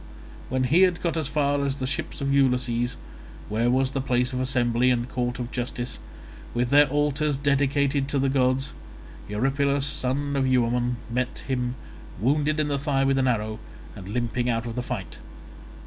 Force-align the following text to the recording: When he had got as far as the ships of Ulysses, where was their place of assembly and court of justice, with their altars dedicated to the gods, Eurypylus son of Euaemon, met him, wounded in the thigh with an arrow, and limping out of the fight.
When 0.49 0.63
he 0.63 0.81
had 0.81 0.99
got 0.99 1.15
as 1.15 1.27
far 1.27 1.63
as 1.63 1.75
the 1.75 1.85
ships 1.85 2.21
of 2.21 2.33
Ulysses, 2.33 2.97
where 3.49 3.69
was 3.69 3.91
their 3.91 4.01
place 4.01 4.33
of 4.33 4.39
assembly 4.39 4.89
and 4.89 5.07
court 5.07 5.37
of 5.37 5.51
justice, 5.51 5.99
with 6.55 6.71
their 6.71 6.87
altars 6.87 7.37
dedicated 7.37 8.07
to 8.07 8.17
the 8.17 8.27
gods, 8.27 8.73
Eurypylus 9.29 9.85
son 9.85 10.35
of 10.35 10.47
Euaemon, 10.47 10.95
met 11.11 11.43
him, 11.47 11.75
wounded 12.19 12.59
in 12.59 12.67
the 12.67 12.79
thigh 12.79 13.03
with 13.03 13.19
an 13.19 13.27
arrow, 13.27 13.59
and 13.95 14.07
limping 14.09 14.49
out 14.49 14.65
of 14.65 14.73
the 14.73 14.81
fight. 14.81 15.19